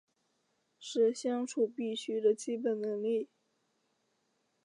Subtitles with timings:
[0.79, 3.29] 是相处必须的基本能力